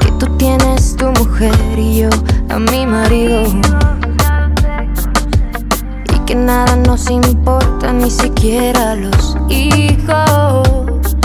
Que 0.02 0.12
tú 0.20 0.26
tienes 0.36 0.98
tu 0.98 1.06
mujer 1.12 1.56
y 1.78 2.00
yo 2.00 2.10
a 2.50 2.60
mi 2.60 2.86
marido. 2.86 3.44
Y 6.14 6.20
que 6.26 6.36
nada 6.36 6.76
nos 6.76 7.10
importa, 7.10 7.94
ni 7.94 8.12
siquiera 8.12 8.96
los 8.96 9.38
hijos. 9.48 11.16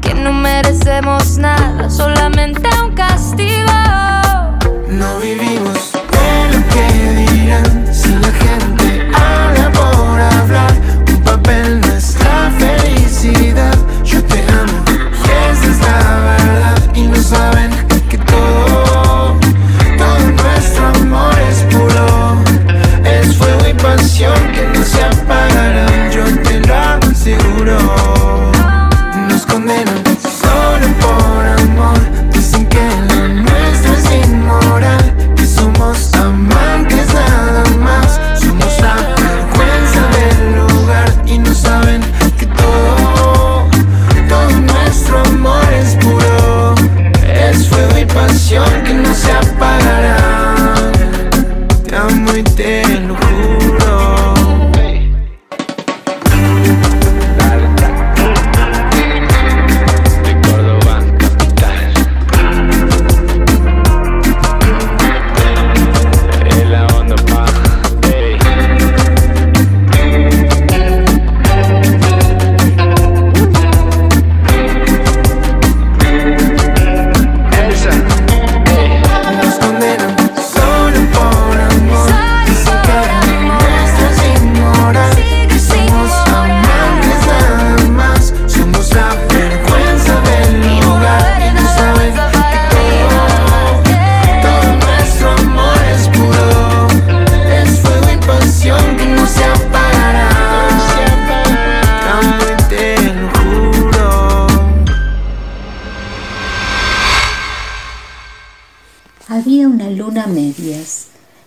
Que 0.00 0.14
no 0.14 0.32
merecemos 0.32 1.36
nada, 1.36 1.90
solamente 1.90 2.66
un 2.82 2.94
castigo. 2.94 3.83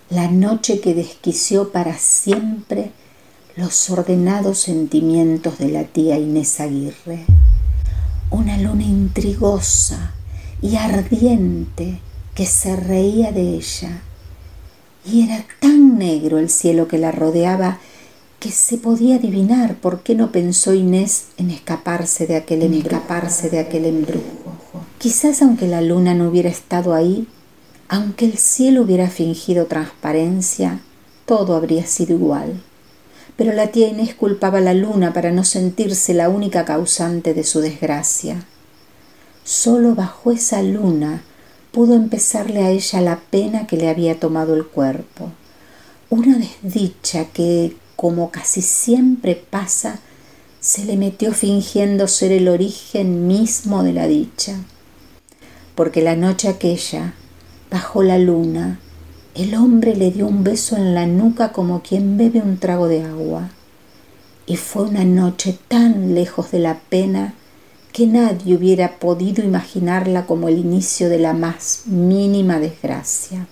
La 0.09 0.29
noche 0.29 0.79
que 0.79 0.93
desquició 0.93 1.71
para 1.71 1.97
siempre 1.97 2.91
los 3.55 3.89
ordenados 3.89 4.59
sentimientos 4.59 5.57
de 5.57 5.69
la 5.69 5.83
tía 5.85 6.19
Inés 6.19 6.59
Aguirre. 6.59 7.25
Una 8.29 8.57
luna 8.57 8.83
intrigosa 8.83 10.13
y 10.61 10.75
ardiente 10.75 11.99
que 12.35 12.45
se 12.45 12.75
reía 12.75 13.31
de 13.31 13.55
ella. 13.55 14.01
Y 15.11 15.23
era 15.23 15.43
tan 15.59 15.97
negro 15.97 16.37
el 16.37 16.49
cielo 16.49 16.87
que 16.87 16.99
la 16.99 17.11
rodeaba 17.11 17.79
que 18.39 18.51
se 18.51 18.77
podía 18.77 19.15
adivinar 19.15 19.77
por 19.77 20.03
qué 20.03 20.13
no 20.13 20.31
pensó 20.31 20.75
Inés 20.75 21.29
en 21.37 21.49
escaparse 21.49 22.27
de 22.27 22.35
aquel, 22.35 22.61
escaparse 22.61 23.49
de 23.49 23.59
aquel 23.59 23.85
embrujo. 23.85 24.53
Quizás 24.99 25.41
aunque 25.41 25.67
la 25.67 25.81
luna 25.81 26.13
no 26.13 26.29
hubiera 26.29 26.49
estado 26.49 26.93
ahí, 26.93 27.27
aunque 27.89 28.25
el 28.25 28.37
cielo 28.37 28.81
hubiera 28.81 29.09
fingido 29.09 29.65
transparencia, 29.65 30.81
todo 31.25 31.55
habría 31.55 31.85
sido 31.85 32.15
igual. 32.15 32.61
Pero 33.35 33.53
la 33.53 33.67
tía 33.67 33.87
Inés 33.87 34.15
culpaba 34.15 34.57
a 34.57 34.61
la 34.61 34.73
luna 34.73 35.13
para 35.13 35.31
no 35.31 35.43
sentirse 35.43 36.13
la 36.13 36.29
única 36.29 36.65
causante 36.65 37.33
de 37.33 37.43
su 37.43 37.59
desgracia. 37.59 38.43
Solo 39.43 39.95
bajo 39.95 40.31
esa 40.31 40.61
luna 40.63 41.21
pudo 41.71 41.93
empezarle 41.93 42.63
a 42.63 42.71
ella 42.71 43.01
la 43.01 43.19
pena 43.29 43.67
que 43.67 43.77
le 43.77 43.89
había 43.89 44.19
tomado 44.19 44.55
el 44.55 44.65
cuerpo. 44.65 45.31
Una 46.09 46.37
desdicha 46.37 47.25
que, 47.25 47.77
como 47.95 48.31
casi 48.31 48.61
siempre 48.61 49.35
pasa, 49.35 49.99
se 50.59 50.83
le 50.85 50.97
metió 50.97 51.33
fingiendo 51.33 52.07
ser 52.07 52.31
el 52.31 52.47
origen 52.47 53.27
mismo 53.27 53.83
de 53.83 53.93
la 53.93 54.07
dicha. 54.07 54.55
Porque 55.75 56.01
la 56.01 56.15
noche 56.15 56.47
aquella, 56.47 57.13
bajo 57.69 58.03
la 58.03 58.17
luna, 58.17 58.79
el 59.35 59.55
hombre 59.55 59.95
le 59.95 60.11
dio 60.11 60.27
un 60.27 60.43
beso 60.43 60.75
en 60.77 60.95
la 60.95 61.05
nuca 61.05 61.51
como 61.51 61.81
quien 61.81 62.17
bebe 62.17 62.41
un 62.41 62.57
trago 62.57 62.87
de 62.87 63.03
agua. 63.03 63.49
Y 64.45 64.55
fue 64.55 64.83
una 64.83 65.03
noche 65.03 65.57
tan 65.67 66.15
lejos 66.15 66.51
de 66.51 66.59
la 66.59 66.79
pena 66.89 67.33
que 67.91 68.07
nadie 68.07 68.55
hubiera 68.55 68.99
podido 68.99 69.43
imaginarla 69.43 70.25
como 70.25 70.49
el 70.49 70.57
inicio 70.57 71.09
de 71.09 71.19
la 71.19 71.33
más 71.33 71.83
mínima 71.85 72.59
desgracia. 72.59 73.47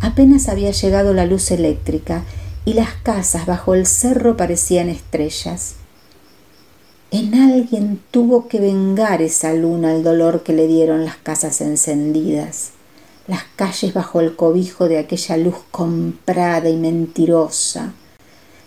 Apenas 0.00 0.48
había 0.48 0.70
llegado 0.70 1.12
la 1.14 1.26
luz 1.26 1.50
eléctrica 1.50 2.22
y 2.64 2.74
las 2.74 2.94
casas 3.02 3.46
bajo 3.46 3.74
el 3.74 3.86
cerro 3.86 4.36
parecían 4.36 4.88
estrellas. 4.88 5.76
En 7.12 7.34
alguien 7.34 8.00
tuvo 8.10 8.48
que 8.48 8.58
vengar 8.58 9.22
esa 9.22 9.54
luna 9.54 9.94
el 9.94 10.02
dolor 10.02 10.42
que 10.42 10.52
le 10.52 10.66
dieron 10.66 11.04
las 11.04 11.16
casas 11.16 11.60
encendidas, 11.60 12.70
las 13.28 13.44
calles 13.54 13.94
bajo 13.94 14.20
el 14.20 14.34
cobijo 14.34 14.88
de 14.88 14.98
aquella 14.98 15.36
luz 15.36 15.54
comprada 15.70 16.68
y 16.68 16.76
mentirosa, 16.76 17.92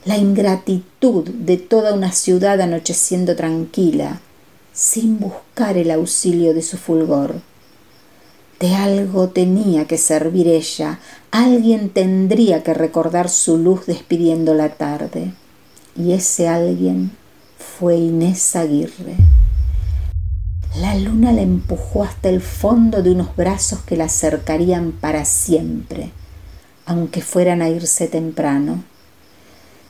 la 0.06 0.18
ingratitud 0.18 1.28
de 1.28 1.58
toda 1.58 1.94
una 1.94 2.14
ciudad 2.14 2.62
anocheciendo 2.62 3.36
tranquila, 3.36 4.22
sin 4.72 5.20
buscar 5.20 5.78
el 5.78 5.92
auxilio 5.92 6.54
de 6.54 6.62
su 6.62 6.78
fulgor. 6.78 7.42
De 8.62 8.74
algo 8.74 9.30
tenía 9.30 9.86
que 9.86 9.98
servir 9.98 10.48
ella, 10.48 11.00
alguien 11.32 11.90
tendría 11.90 12.64
que 12.64 12.74
recordar 12.74 13.28
su 13.30 13.58
luz 13.58 13.86
despidiendo 13.86 14.54
la 14.54 14.70
tarde. 14.70 15.34
Y 15.98 16.14
ese 16.14 16.48
alguien 16.48 17.12
fue 17.80 17.96
Inés 17.96 18.58
Aguirre. 18.58 19.16
La 20.82 20.96
luna 20.96 21.32
la 21.32 21.44
empujó 21.44 22.04
hasta 22.04 22.28
el 22.28 22.42
fondo 22.42 23.02
de 23.02 23.12
unos 23.12 23.34
brazos 23.38 23.80
que 23.84 23.96
la 23.96 24.06
acercarían 24.06 24.92
para 24.92 25.24
siempre, 25.24 26.12
aunque 26.86 27.22
fueran 27.22 27.62
a 27.62 27.70
irse 27.70 28.08
temprano. 28.08 28.84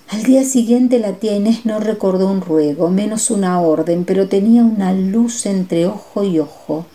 Al 0.07 0.21
día 0.21 0.43
siguiente 0.43 0.99
la 0.99 1.13
tía 1.13 1.35
Inés 1.35 1.65
no 1.65 1.79
recordó 1.79 2.27
un 2.27 2.41
ruego, 2.41 2.91
menos 2.91 3.31
una 3.31 3.59
orden, 3.59 4.05
pero 4.05 4.27
tenía 4.27 4.63
una 4.63 4.93
luz 4.93 5.47
entre 5.47 5.87
ojo 5.87 6.23
y 6.23 6.37
ojo, 6.37 6.85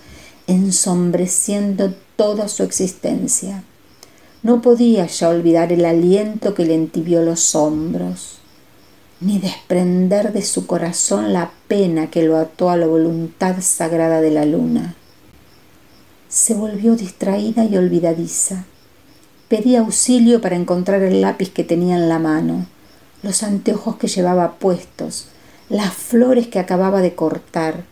ensombreciendo 0.46 1.92
toda 2.14 2.46
su 2.46 2.62
existencia. 2.62 3.64
No 4.44 4.62
podía 4.62 5.07
ya 5.07 5.28
olvidar 5.28 5.72
el 5.72 5.87
aliento 5.87 6.54
que 6.54 6.64
le 6.64 6.76
entibió 6.76 7.20
los 7.22 7.57
hombros, 7.57 8.38
ni 9.24 9.38
desprender 9.38 10.32
de 10.34 10.42
su 10.42 10.66
corazón 10.66 11.32
la 11.32 11.50
pena 11.66 12.10
que 12.10 12.22
lo 12.22 12.37
ató 12.37 12.68
a 12.68 12.76
la 12.76 12.87
voluntad 12.87 13.56
sagrada 13.60 14.20
de 14.20 14.30
la 14.30 14.44
luna. 14.44 14.94
Se 16.28 16.52
volvió 16.52 16.94
distraída 16.94 17.64
y 17.64 17.76
olvidadiza. 17.78 18.64
Pedía 19.48 19.80
auxilio 19.80 20.42
para 20.42 20.56
encontrar 20.56 21.02
el 21.02 21.22
lápiz 21.22 21.50
que 21.50 21.64
tenía 21.64 21.96
en 21.96 22.08
la 22.08 22.18
mano, 22.18 22.66
los 23.22 23.42
anteojos 23.42 23.96
que 23.96 24.08
llevaba 24.08 24.56
puestos, 24.58 25.28
las 25.70 25.94
flores 25.94 26.48
que 26.48 26.58
acababa 26.58 27.00
de 27.00 27.14
cortar, 27.14 27.84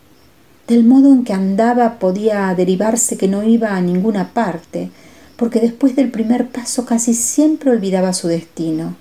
del 0.67 0.83
modo 0.83 1.11
en 1.11 1.23
que 1.23 1.33
andaba 1.33 1.97
podía 1.97 2.53
derivarse 2.55 3.17
que 3.17 3.27
no 3.27 3.43
iba 3.43 3.75
a 3.75 3.81
ninguna 3.81 4.33
parte, 4.33 4.91
porque 5.35 5.59
después 5.59 5.95
del 5.95 6.11
primer 6.11 6.49
paso 6.49 6.85
casi 6.85 7.15
siempre 7.15 7.71
olvidaba 7.71 8.13
su 8.13 8.27
destino. 8.27 8.95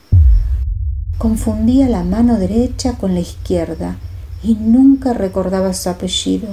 Confundía 1.18 1.88
la 1.88 2.02
mano 2.02 2.38
derecha 2.38 2.94
con 2.94 3.14
la 3.14 3.20
izquierda 3.20 3.96
y 4.42 4.54
nunca 4.54 5.12
recordaba 5.12 5.72
su 5.72 5.88
apellido. 5.88 6.48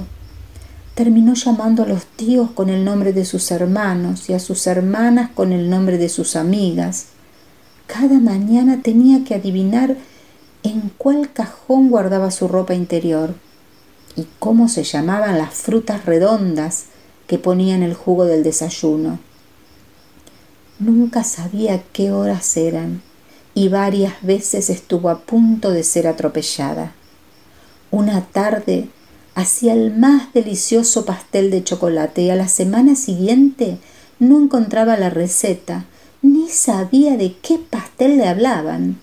Terminó 0.94 1.34
llamando 1.34 1.82
a 1.82 1.86
los 1.86 2.04
tíos 2.04 2.50
con 2.50 2.68
el 2.68 2.84
nombre 2.84 3.12
de 3.12 3.24
sus 3.24 3.50
hermanos 3.50 4.28
y 4.30 4.34
a 4.34 4.38
sus 4.38 4.66
hermanas 4.66 5.30
con 5.34 5.52
el 5.52 5.70
nombre 5.70 5.98
de 5.98 6.08
sus 6.08 6.36
amigas. 6.36 7.06
Cada 7.86 8.20
mañana 8.20 8.80
tenía 8.82 9.24
que 9.24 9.34
adivinar 9.34 9.96
en 10.62 10.92
cuál 10.96 11.32
cajón 11.32 11.90
guardaba 11.90 12.30
su 12.30 12.46
ropa 12.46 12.74
interior 12.74 13.34
y 14.14 14.26
cómo 14.38 14.68
se 14.68 14.84
llamaban 14.84 15.38
las 15.38 15.54
frutas 15.54 16.04
redondas 16.06 16.84
que 17.26 17.38
ponía 17.38 17.74
en 17.74 17.82
el 17.82 17.94
jugo 17.94 18.24
del 18.24 18.44
desayuno. 18.44 19.18
Nunca 20.78 21.24
sabía 21.24 21.82
qué 21.92 22.12
horas 22.12 22.56
eran 22.56 23.02
y 23.54 23.68
varias 23.68 24.22
veces 24.22 24.70
estuvo 24.70 25.10
a 25.10 25.20
punto 25.20 25.70
de 25.70 25.82
ser 25.82 26.06
atropellada. 26.06 26.92
Una 27.90 28.22
tarde 28.22 28.88
hacía 29.34 29.72
el 29.72 29.96
más 29.96 30.32
delicioso 30.32 31.04
pastel 31.04 31.50
de 31.50 31.64
chocolate 31.64 32.22
y 32.22 32.30
a 32.30 32.36
la 32.36 32.48
semana 32.48 32.94
siguiente 32.94 33.78
no 34.18 34.38
encontraba 34.38 34.96
la 34.96 35.10
receta, 35.10 35.86
ni 36.22 36.48
sabía 36.48 37.16
de 37.16 37.36
qué 37.40 37.58
pastel 37.58 38.18
le 38.18 38.28
hablaban. 38.28 38.98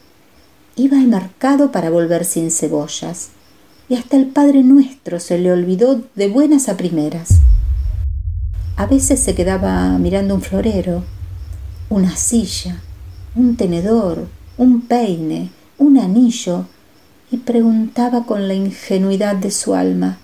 Iba 0.76 0.98
al 0.98 1.08
mercado 1.08 1.72
para 1.72 1.90
volver 1.90 2.24
sin 2.24 2.52
cebollas 2.52 3.30
y 3.90 3.96
hasta 3.96 4.18
el 4.18 4.28
Padre 4.28 4.64
Nuestro 4.64 5.20
se 5.20 5.38
le 5.38 5.52
olvidó 5.52 6.02
de 6.16 6.28
buenas 6.28 6.70
a 6.70 6.78
primeras. 6.78 7.40
A 8.76 8.86
veces 8.86 9.20
se 9.20 9.34
quedaba 9.34 9.98
mirando 9.98 10.36
un 10.36 10.42
florero, 10.42 11.04
una 11.90 12.16
silla, 12.16 12.80
un 13.36 13.56
tenedor, 13.56 14.28
un 14.58 14.82
peine, 14.82 15.52
un 15.78 15.98
anillo, 15.98 16.66
y 17.30 17.38
preguntaba 17.38 18.26
con 18.26 18.48
la 18.48 18.54
ingenuidad 18.54 19.36
de 19.36 19.52
su 19.52 19.76
alma, 19.76 20.18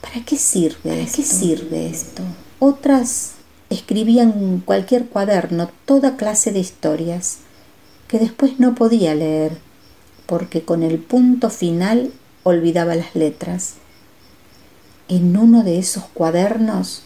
¿para 0.00 0.24
qué 0.24 0.36
sirve, 0.36 1.02
esto? 1.02 1.16
qué 1.16 1.22
sirve 1.22 1.88
esto? 1.88 2.22
Otras 2.58 3.32
escribían 3.70 4.32
en 4.32 4.60
cualquier 4.60 5.06
cuaderno 5.06 5.70
toda 5.86 6.16
clase 6.16 6.52
de 6.52 6.60
historias 6.60 7.38
que 8.08 8.18
después 8.18 8.60
no 8.60 8.74
podía 8.74 9.14
leer, 9.14 9.58
porque 10.26 10.62
con 10.62 10.82
el 10.82 10.98
punto 10.98 11.50
final 11.50 12.12
olvidaba 12.42 12.94
las 12.94 13.14
letras. 13.14 13.74
En 15.08 15.36
uno 15.36 15.64
de 15.64 15.78
esos 15.78 16.04
cuadernos 16.14 17.02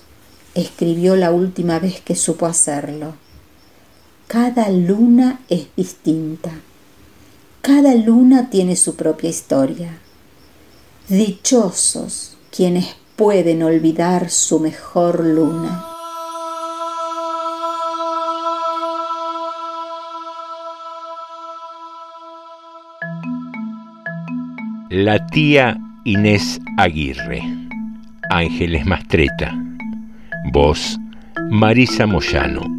escribió 0.54 1.16
la 1.16 1.30
última 1.30 1.78
vez 1.78 2.00
que 2.00 2.16
supo 2.16 2.46
hacerlo. 2.46 3.14
Cada 4.28 4.68
luna 4.68 5.40
es 5.48 5.68
distinta. 5.74 6.50
Cada 7.62 7.94
luna 7.94 8.50
tiene 8.50 8.76
su 8.76 8.94
propia 8.94 9.30
historia. 9.30 10.00
Dichosos 11.08 12.36
quienes 12.54 12.94
pueden 13.16 13.62
olvidar 13.62 14.28
su 14.28 14.60
mejor 14.60 15.24
luna. 15.24 15.82
La 24.90 25.26
tía 25.28 25.78
Inés 26.04 26.60
Aguirre. 26.76 27.42
Ángeles 28.28 28.84
Mastreta. 28.84 29.54
Voz 30.52 30.98
Marisa 31.48 32.06
Moyano. 32.06 32.78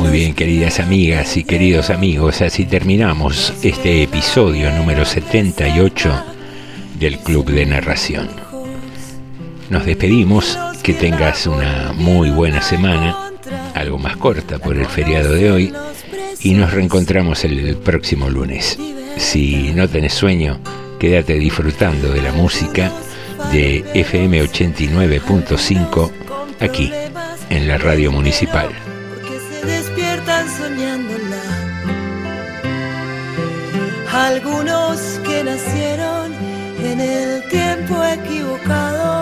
muy 0.00 0.10
bien, 0.10 0.34
queridas 0.34 0.80
amigas 0.80 1.36
y 1.36 1.44
queridos 1.44 1.90
amigos, 1.90 2.40
así 2.40 2.64
terminamos 2.64 3.52
este 3.62 4.02
episodio 4.02 4.70
número 4.72 5.04
78 5.04 6.24
del 6.98 7.18
Club 7.18 7.50
de 7.50 7.66
Narración. 7.66 8.30
Nos 9.68 9.84
despedimos, 9.84 10.58
que 10.82 10.94
tengas 10.94 11.46
una 11.46 11.92
muy 11.94 12.30
buena 12.30 12.62
semana, 12.62 13.30
algo 13.74 13.98
más 13.98 14.16
corta 14.16 14.58
por 14.58 14.78
el 14.78 14.86
feriado 14.86 15.34
de 15.34 15.52
hoy, 15.52 15.72
y 16.40 16.54
nos 16.54 16.72
reencontramos 16.72 17.44
el 17.44 17.76
próximo 17.76 18.30
lunes. 18.30 18.78
Si 19.18 19.72
no 19.74 19.86
tenés 19.86 20.14
sueño, 20.14 20.60
quédate 20.98 21.34
disfrutando 21.34 22.10
de 22.10 22.22
la 22.22 22.32
música 22.32 22.90
de 23.52 23.84
FM 23.92 24.42
89.5 24.44 26.10
aquí, 26.58 26.90
en 27.50 27.68
la 27.68 27.76
radio 27.76 28.10
municipal 28.10 28.70
Algunos 34.12 35.00
que 35.26 35.42
nacieron 35.44 36.32
en 36.78 37.00
el 37.00 37.48
tiempo 37.48 38.02
equivocado. 38.04 39.19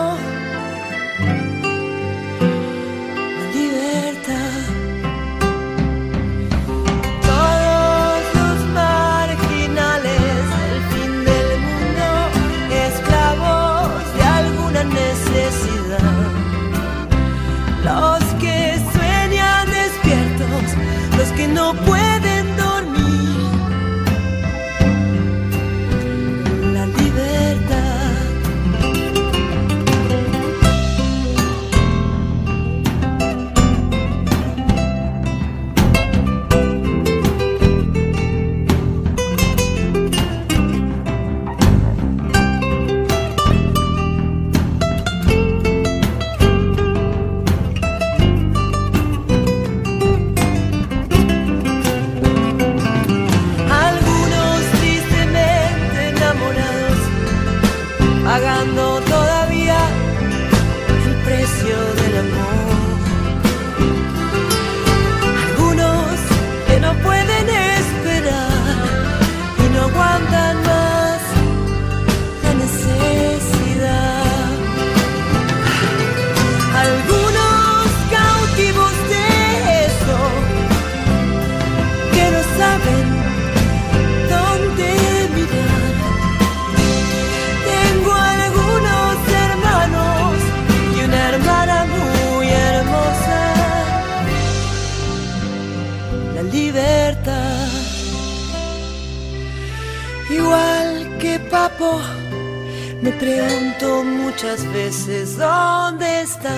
Me 103.01 103.13
pregunto 103.13 104.03
muchas 104.03 104.65
veces 104.73 105.39
dónde 105.39 106.23
está 106.23 106.53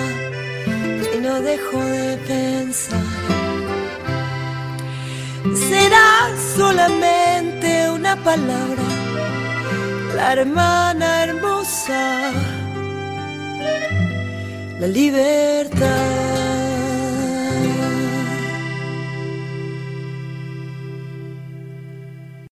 y 1.15 1.19
no 1.19 1.39
dejo 1.41 1.79
de 1.79 2.17
pensar. 2.27 2.99
Será 5.69 6.29
solamente 6.57 7.91
una 7.91 8.15
palabra, 8.15 8.83
la 10.15 10.33
hermana 10.33 11.23
hermosa, 11.25 12.31
la 14.79 14.87
libertad. 14.87 16.40